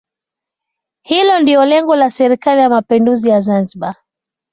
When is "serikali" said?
2.11-2.61